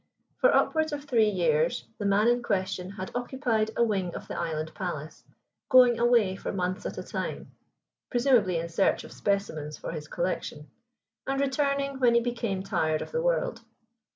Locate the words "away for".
5.99-6.51